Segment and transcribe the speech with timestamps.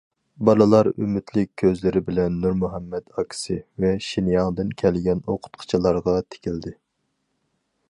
[0.47, 6.75] بالىلار ئۈمىدلىك كۆزلىرى بىلەن نۇر مۇھەممەت ئاكىسى ۋە شېنياڭدىن كەلگەن ئوقۇتقۇچىلارغا تىكىلدى.